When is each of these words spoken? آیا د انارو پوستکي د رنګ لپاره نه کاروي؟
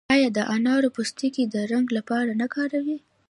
آیا 0.13 0.29
د 0.37 0.39
انارو 0.55 0.93
پوستکي 0.95 1.43
د 1.53 1.55
رنګ 1.71 1.87
لپاره 1.97 2.31
نه 2.41 2.47
کاروي؟ 2.53 2.97